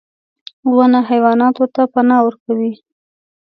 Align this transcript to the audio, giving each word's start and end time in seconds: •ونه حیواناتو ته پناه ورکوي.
•ونه 0.75 0.99
حیواناتو 1.09 1.63
ته 1.73 1.81
پناه 1.93 2.21
ورکوي. 2.25 2.73